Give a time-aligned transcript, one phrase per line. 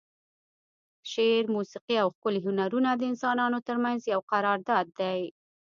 [1.11, 5.21] شعر، موسیقي او ښکلي هنرونه د انسانانو ترمنځ یو قرارداد دی.